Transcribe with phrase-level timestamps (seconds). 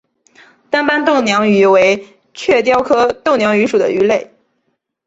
[0.71, 2.03] 单斑豆娘鱼为
[2.33, 4.33] 雀鲷科豆娘鱼属的鱼类。